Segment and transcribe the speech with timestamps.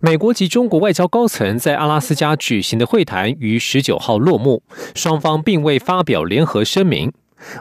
[0.00, 4.62] 美国及中国外交高层在阿拉斯加举行的会谈于十九号落幕，
[4.94, 7.12] 双方并未发表联合声明。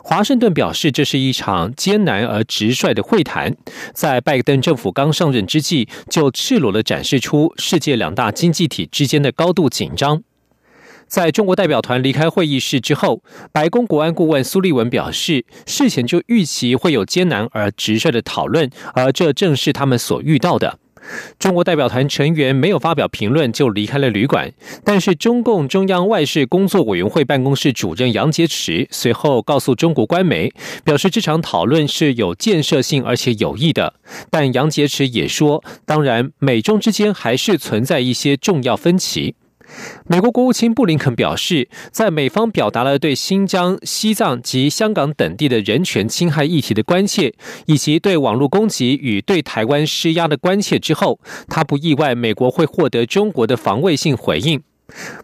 [0.04, 3.56] 华盛顿表示，这是一场艰难而直率的会谈，
[3.94, 10.24] 在拜登政府刚上任之际，就赤裸地展示出世界两大经济体之间的高度紧张。
[11.06, 20.80] 在中国代表团离开会议室之后，白宫国安顾问苏利文表示，事前就预期会有艰难而直率的讨论，而这正是他们所遇到的。
[21.40, 24.52] 中国代表团成员没有发表评论就离开了旅馆，
[24.84, 30.52] 但是中共中央外事工作委员会办公室主任杨洁篪随后告诉中国官媒，
[30.84, 33.94] 表示这场讨论是有建设性而且有益的。
[34.30, 39.36] 但杨洁篪也说，当然美中之间还是存在一些重要分歧。
[40.08, 47.34] 美国国务卿布林肯表示，在美方表达了对新疆、西藏及香港等地的人权侵害议题的关切，
[47.66, 54.62] 以及对网络攻击与对台湾施压的关切之后，他不意外美国会获得中国的防卫性回应。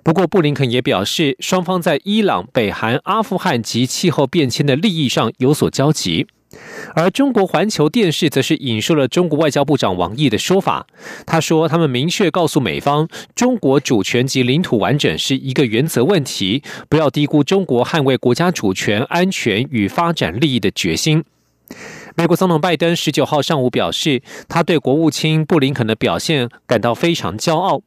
[0.04, 6.28] 不过，布林肯也表示，双方在伊朗、北韩、阿富汗及气候变迁的利益上有所交集。
[6.96, 10.86] 而中国环球电视则是引述了中国外交部长王毅的说法，
[11.26, 21.24] 他说：“他们明确告诉美方，中国主权及领土完整是一个原则问题，不要低估中国捍卫国家主权、安全与发展利益的决心。”
[22.16, 27.82] 美国总统拜登十九号上午表示，他对国务卿布林肯的表现感到非常骄傲。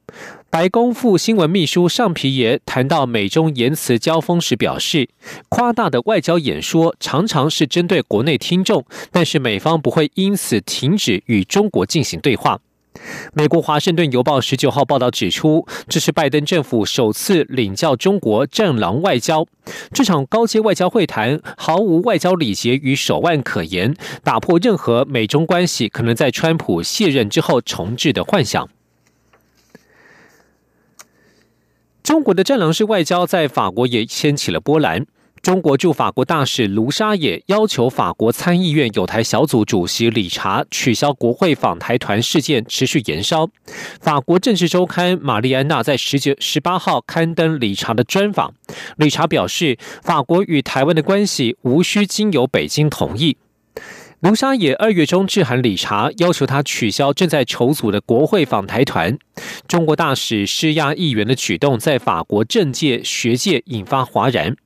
[0.51, 5.09] 白宫副新闻秘书尚皮耶谈到美中言辞交锋时表示，
[5.49, 12.59] 夸大的外交演说常常是针对国内听众，但是美方不会因此停止与中国进行对话。
[13.35, 19.47] 美国《华盛顿邮报》十九号报道指出，这是拜登政府首次领教中国“战狼外交”。
[19.93, 28.69] 这场高阶外交会谈毫无外交礼节与手腕可言，打破任何美中关系可能在川普卸任之后重置的幻想。
[32.03, 35.07] 中国的“战狼式外交”在法国也掀起了波澜。
[35.47, 43.49] 中国驻法国大使卢沙野要求法国参议院有台小组主席理查取消国会访台团事件持续延烧。
[44.01, 48.55] 法国政治周刊《玛丽安娜》在十九十八号刊登理查的专访，
[48.97, 53.37] 理查表示，法国与台湾的关系无需经由北京同意。
[54.19, 59.17] 卢沙野二月中致函理查，要求他取消正在筹组的国会访台团。
[59.69, 64.57] 中国大使施压议员的举动，在法国政界、学界引发哗然。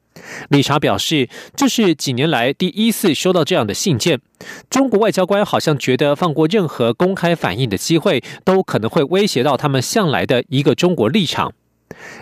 [0.48, 4.20] 理查表示，这是几年来第一次收到这样的信件。
[4.68, 11.52] 中国外交官好像觉得，放过任何公开反应的机会，都可能会威胁到他们向来的一个中国立场。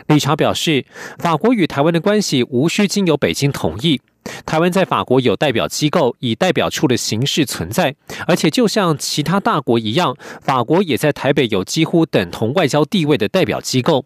[0.07, 0.85] 理查表示，
[1.19, 4.01] 法国与台湾的关系无需经由北京同意。
[4.45, 7.95] 台湾在法国有代表机构，以代表处的形式存在，
[8.27, 14.05] 而且就像其他大国一样，法国也在台北有几乎等同外交地位的代表机构。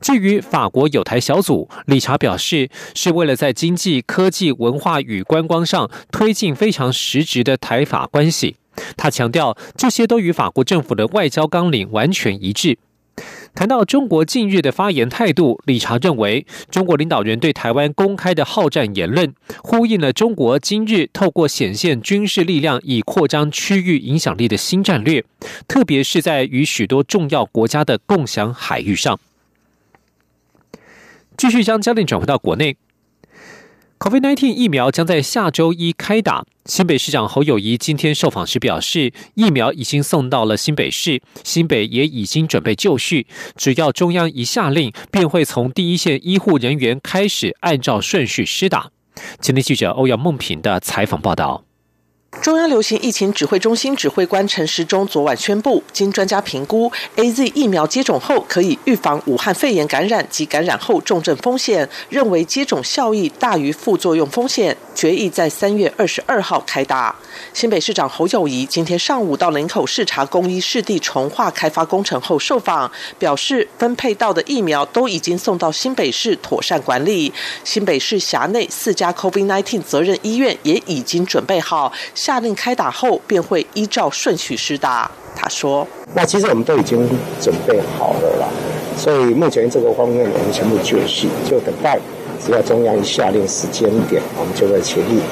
[0.00, 8.56] 至于法国有台小组，理查表示是为了在经济、科技、文化与观光上推进非常实质的台法关系。
[8.96, 12.78] 他强调，这些都与法国政府的外交纲领完全一致。
[13.52, 25.24] 谈到中国近日的发言态度，理查认为，中国领导人对台湾公开的好战言论，呼应了中国今日透过显现军事力量以扩张区域影响力的新战略，
[25.66, 29.18] 特别是在与许多重要国家的共享海域上。
[31.40, 32.76] 继续将焦点转回到国内
[33.98, 36.44] ，COVID-19 疫苗将在下周一开打。
[36.66, 48.90] 新北市长侯友谊今天受访时表示，疫苗已经送到了新北市，新北也已经准备就绪，只要中央一下令，便会从第一线医护人员开始按照顺序施打。
[49.40, 51.64] 今天记者欧阳梦平的采访报道。
[52.40, 67.14] 中央流行疫情指挥中心指挥官陈时中昨晚宣布，经专家评估，A Z 疫苗接种后可以预防武汉肺炎感染及感染后重症风险，认为接种效益大于副作用风险，决议在三月二十二号开打。
[67.52, 77.30] 新北市长侯友谊今天上午到林口视察公益湿地重化开发工程后受访，表示分配到的疫苗都已经送到新北市妥善管理，
[77.64, 81.92] 新北市辖内四家 COVID-19 责任医院也已经准备好。
[82.20, 85.10] 下令开打后，便会依照顺序施打。
[85.34, 87.08] 他说：“那其实我们都已经
[87.40, 88.46] 准备好了啦，
[88.94, 91.98] 所以目前这个方面我们全部就绪，就等待
[92.44, 95.22] 只要中央一下令时间点，我们就会全力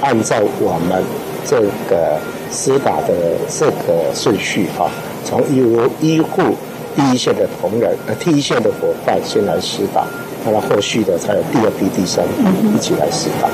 [0.00, 1.02] 按照我们
[1.44, 2.16] 这个
[2.52, 3.12] 施打的
[3.48, 4.86] 这个顺序啊，
[5.24, 6.54] 从医务医护
[6.94, 10.06] 第一线的同仁呃第一线的伙伴先来施打，
[10.44, 13.48] 那后续的才有第二批、第三批一起来施打。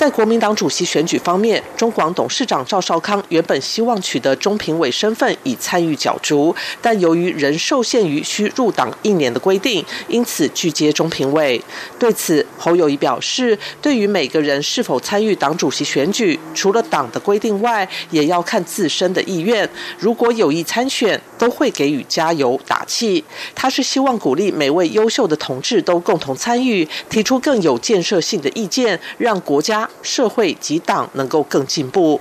[0.00, 11.62] 在国民党主席选举方面，中广董事长赵少康原本希望取得中评委身份以参与角逐，但由于人受限于需入党一年的规定，因此拒接中评委。
[11.98, 19.68] 对此，侯友谊表示，对于每个人是否参与党主席选举，除了党的规定外，也要看自身的意愿。
[19.98, 23.22] 如果有意参选，都会给予加油打气。
[23.54, 29.89] 他是希望鼓励每位优秀的同志都共同参与，提出更有建设性的意见，让国家。
[30.02, 32.20] 社会及党能够更进步。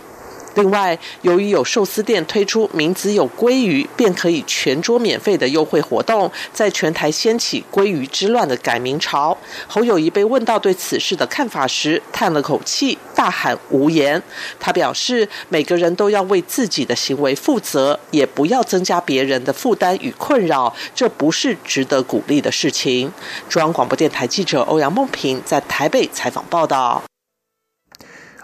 [0.56, 9.38] 另外，由于有寿司店推出名字有鲑鱼便可以全桌免费的优惠活动，在全台掀起鲑鱼之乱的改名潮。
[9.68, 14.22] 侯友谊被问到对此事的看法时，叹了口气，大喊无言。
[14.60, 23.14] 他表示，每个人都要为自己的行为负责，也不要增加别人的负担与困扰，这不是值得鼓励的事情。
[23.48, 27.09] 中央广播电台记者欧阳梦平在台北采访报道。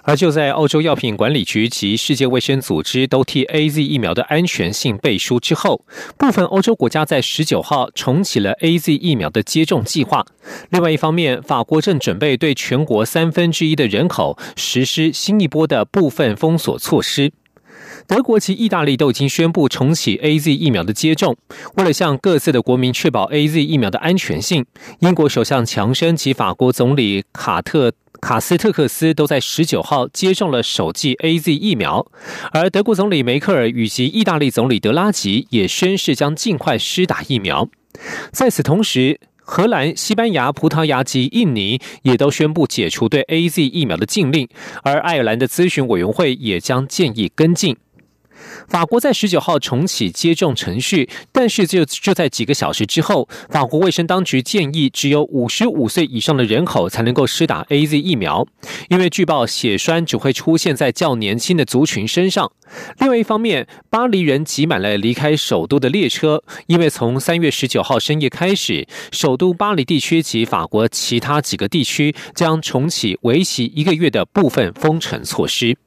[0.05, 5.83] 而就在欧洲药品管理局及世界卫生组织都替 A Z 疫苗的安全性背书之后，
[6.17, 10.23] 部分欧洲国家在十九号重启了 A Z 疫苗的接种计划。
[10.69, 17.31] 另外一方面，法国正准备对全国三分之一的人口实施新一波的部分封锁措施。
[18.07, 21.35] 德国及意大利都已经宣布重启 A Z 疫苗的接种。
[21.77, 24.63] 为了向各自的国民确保 A Z 疫苗的安全性，
[24.99, 27.91] 英国首相强生及法国总理卡特。
[28.25, 32.07] 卡斯特克斯都在十九号接种了首剂 A Z 疫苗，
[32.51, 37.69] 而德国总理梅克尔以及意大利总理德拉吉也宣誓将尽快施打疫苗。
[38.31, 44.49] 在此同时，荷兰、西班牙、葡萄牙及印尼也都宣布解除对 A Z 疫苗的禁令，
[44.81, 47.77] 而爱尔兰的咨询委员会也将建议跟进。
[48.67, 58.45] 法国在十九号重启接种程序，但是就就在几个小时之后，法国卫生当局建议只有五十五岁以上的人口才能够施打 A Z 疫苗，
[58.89, 62.51] 因为据报血栓只会出现在较年轻的族群身上。
[62.99, 75.77] 另外一方面，巴黎人挤满了离开首都的列车，因为从三月十九号深夜开始，首都巴黎地区及法国其他几个地区将重启为期一个月的部分封城措施。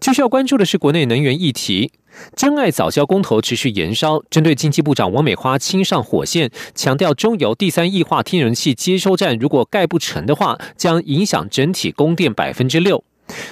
[0.00, 1.92] 继续要关注的是国内能源议题，
[2.34, 4.22] 真爱早教公投持续延烧。
[4.30, 13.04] 针对经济部长王美花亲上火线，强调中油第三液化天然气接收站如果盖不成的话，将影响整体供电百分之六。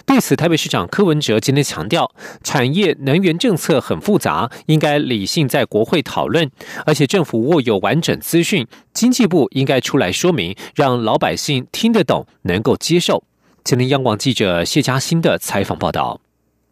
[0.06, 2.10] 对此，台北市长柯文哲今天强调，
[2.42, 6.50] 产业能源政策很复杂，应该理性在国会讨论，
[6.86, 13.22] 而且政府握有完整资讯，经济部应该出来说明，让老百姓听得懂，能够接受。
[13.62, 16.18] 今天央广记者谢嘉欣的采访报道。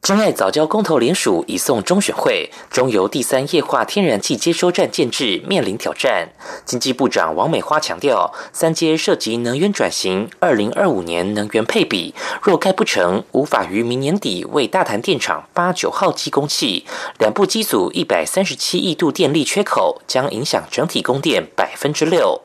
[0.07, 6.29] 真爱早教公投联署已送中选会，中油第三液化天然气接收站建制面临挑战。
[6.65, 16.87] 经济部长王美花强调，三阶涉及能源转型，二零二五年能源配比若盖不成，无法于明年底为大潭电厂八九号机供气，
[17.19, 22.41] 两部机组一百三十七亿度电力缺口将影响整体供电百分之六。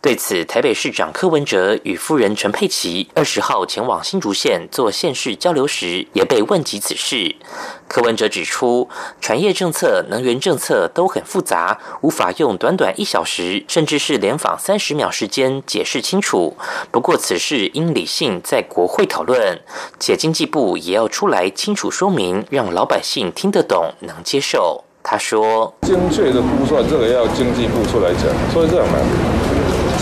[0.00, 7.34] 对此，台北市长柯文哲与夫人陈佩琪二十号前往新竹县做县市交流时，也被问及此事。
[7.88, 8.88] 柯文哲指出，
[9.20, 16.56] 产业政策、能源政策都很复杂，无法用短短一小时，甚至是连访三十秒时间解释清楚。
[16.90, 19.60] 不过，此事应理性在国会讨论，
[19.98, 24.84] 且经济部也要出来清楚说明，让老百姓听得懂、能接受。
[25.02, 28.98] 他说：“精确的估算，这个要经济部出来讲，所以这样嘛。”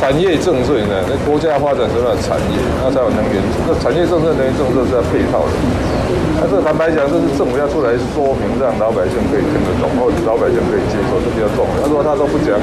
[0.03, 0.99] 产业政策呢？
[1.07, 3.41] 那国家发展什么产业，那才有能源。
[3.65, 6.02] 那产业政策、能源政策是要配套的。
[6.41, 11.83] 他这坦白讲，这是政府要出来说明，让老百姓可以听得懂，或者老百姓可以接受，这比较重要。
[11.83, 12.59] 他说他都不讲，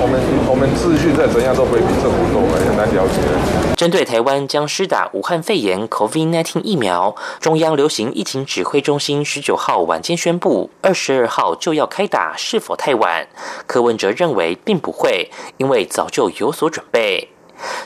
[0.00, 3.20] 我们我们秩序再怎样都会比政府多，很难了解。
[3.76, 13.26] 针对台湾将施打武汉肺炎 COVID-19 疫苗，中央流行疫情指挥中心十九号晚间宣布，二十二号就要开打，是否太晚？
[13.66, 17.30] 柯文哲认为并不会，因为早就有所准备。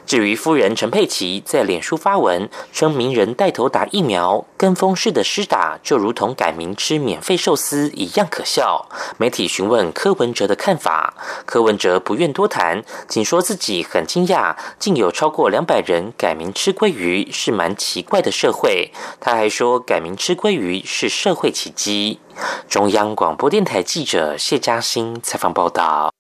[0.07, 8.89] 至于夫人陈佩琪在脸书发文称，名人带头打疫苗，跟风式的施打就如同改名吃免费寿司一样可笑。
[9.19, 11.15] 媒体询问柯文哲的看法，
[11.45, 18.91] 柯文哲不愿多谈，仅说自己很惊讶，竟有超过两百人改名吃鲑鱼，是蛮奇怪的社会。
[19.21, 22.21] 他还说，改名吃鲑鱼是社会奇迹。
[22.69, 26.13] 中央广播电台记者谢嘉欣采访报道。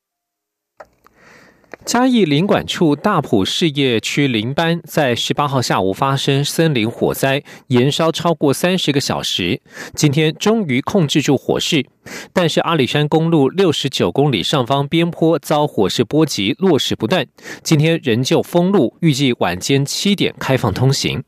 [1.87, 9.61] 嘉义林管处大埔事业区林班在十八号下午发生森林火灾，延烧超过三十个小时，
[9.95, 11.87] 今天终于控制住火势，
[12.33, 17.25] 但是阿里山公路六十九公里上方边坡遭火势波及，落石不断，
[17.62, 21.23] 今天仍旧封路，预计晚间七点开放通行。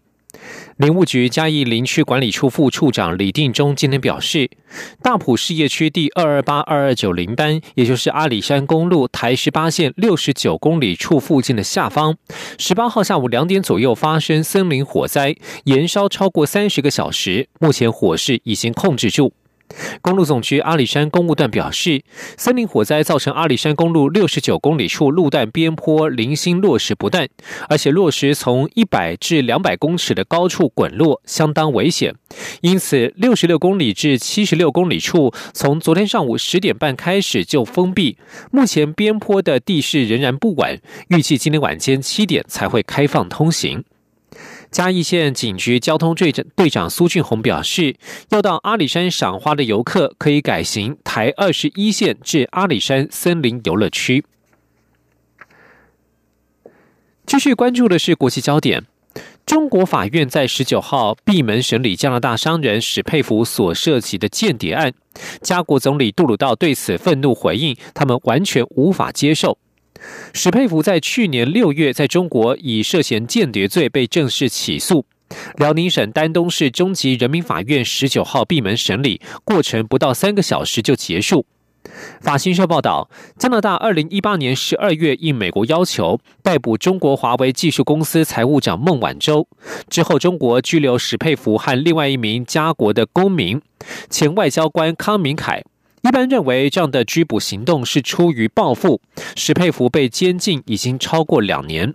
[0.77, 4.51] 林务局嘉义林区管理处副处长李定忠今天表示，
[5.03, 12.17] 大埔事业区第二二八二二九零班，也就是阿里山公路台十八线六十九公里处附近的下方，
[12.59, 19.33] 十八号下午两点左右发生森林火灾，燃烧超过三十个小时，目前火势已经控制住。
[20.01, 22.03] 公路总局阿里山公路段表示，
[22.37, 27.29] 森林火灾造成阿里山公路六十九公里处路段边坡零星落石不断，
[27.69, 32.15] 而且落石从一百至两百公尺的高处滚落，相当危险。
[32.61, 38.17] 因此，六十六公里至七十六公里处从昨天上午十点半开始就封闭，
[38.51, 43.85] 目前边坡的地势仍然不稳，预计今天晚间七点才会开放通行。
[44.71, 47.97] 嘉义县警局交通队长队长苏俊宏表示，
[48.29, 54.25] 要到阿里山赏花的游客可以改行台二十一线至阿里山森林游乐区。
[57.25, 58.85] 继续关注的是国际焦点，
[59.45, 64.93] 中国法院在十九号闭门审理加拿大商人史佩弗所涉及的间谍案，
[65.41, 69.59] 加国总理杜鲁道对此愤怒回应，他们完全无法接受。
[70.33, 75.05] 史佩福在去年六月在中国以涉嫌间谍罪被正式起诉，
[75.57, 81.47] 辽宁省丹东市中级人民法院十九号闭门审理，过程不到三个小时就结束。
[82.21, 89.49] 法新社报道，加拿大二零一八年十二月应美国要求逮捕中国华为技术公司财务长孟晚舟
[89.89, 93.61] 之后，中国拘留史佩福和另外一名加国的公民
[94.11, 95.63] 前外交官康明凯。
[96.03, 99.01] 一般认为，这样的拘捕行动是出于报复。
[99.37, 101.95] 史佩弗被监禁已经超过两年。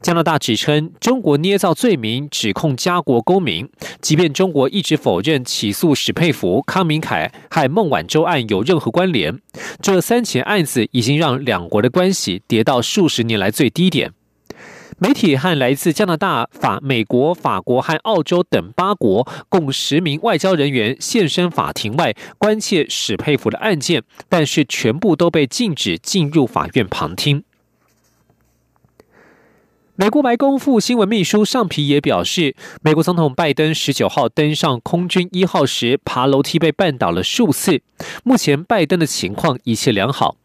[0.00, 3.68] 加拿大指称中国捏造罪名指控加国公民，
[4.00, 9.38] 即便中国一直否认起诉史佩弗、康明凯和孟晚舟案有任何关联。
[9.82, 14.12] 这三起案子已经让两国的关系跌到数十年来最低点。
[15.00, 27.44] 媒体和来自加拿大、法、美国、法国和澳洲等八国共十名外交人员现身法庭外，关切史佩弗的案件，但是全部都被禁止进入法院旁听。
[29.94, 37.82] 美国白宫副新闻秘书尚皮也表示，美国总统拜登十九号登上空军一号时，爬楼梯被绊倒了数次，
[38.24, 40.37] 目前拜登的情况一切良好。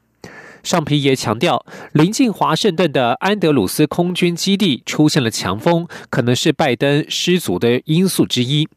[0.64, 8.68] 上皮也强调，临近华盛顿的安德鲁斯空军基地出现了强风，可能是拜登失足的因素之一。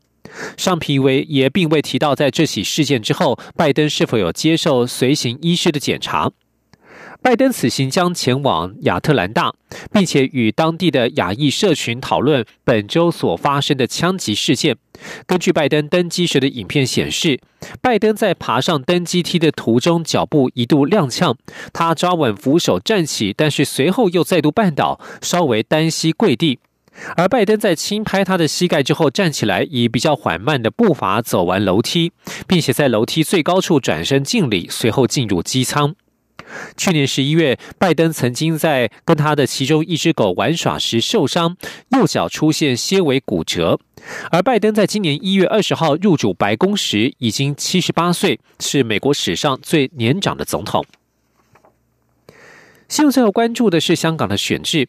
[0.57, 6.33] 上皮为也并未提到，在这起事件之后，拜登是否有接受随行医师的检查。
[7.23, 9.53] 拜登此行将前往亚特兰大，
[9.93, 14.77] 并且与当地的亚裔社群讨论本周所发生的枪击事件。
[15.27, 17.41] 根据拜登登机时的影片显示，
[17.81, 21.35] 拜登在爬上登机梯的途中脚步一度踉跄，
[21.73, 26.61] 他抓稳扶手站起，但是随后又再度绊倒，稍微单膝跪地。
[27.17, 32.13] 而拜登在轻拍他的膝盖之后站起来，以比较缓慢的步伐走完楼梯，
[32.47, 35.95] 并且在楼梯最高处转身敬礼，随后进入机舱。
[36.77, 41.57] 去年十一月，拜登曾经在跟他的其中一只狗玩耍时受伤，
[41.91, 43.79] 右脚出现些微骨折。
[44.31, 50.85] 而拜登在今年一月二十号入主白宫时，已经七十八岁，是美国史上最年长的总统。
[52.89, 54.89] 现在要关注的是香港的选制，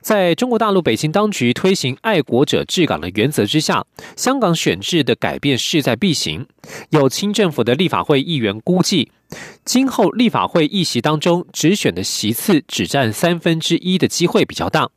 [0.00, 3.84] 在中国大陆北京当局推行爱国者治港的原则之下，
[4.16, 6.46] 香港选制的改变势在必行。
[6.90, 9.10] 有清政府的立法会议员估计。
[9.64, 14.88] 今后立法会议席当中，直选的席次只占三分之一的机会比较大。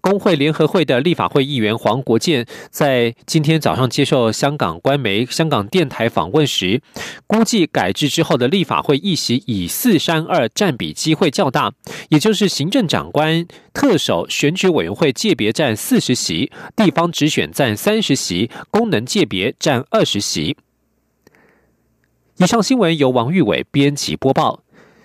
[0.00, 6.80] 工会联合会的立法会议员黄国健在今天早上接受香港官媒香港电台访问时，
[7.26, 11.72] 估计改制之后的立法会议席以四三二占比机会较大，
[12.08, 20.56] 也就是行政长官、特首选举委员会界别占四十席，地方直选占三十席，功能界别占二十席。
[22.38, 24.62] 以上新闻由王玉伟编辑播报，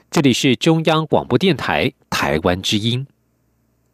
[0.10, 3.06] 这里是中央广播电台台湾之音。